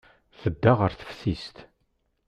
Tedda 0.41 0.71
ɣer 0.79 0.91
teftist. 0.99 1.57